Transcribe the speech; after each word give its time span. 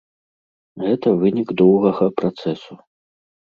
Гэта 0.85 1.07
вынік 1.25 1.53
доўгага 1.63 2.11
працэсу. 2.25 2.73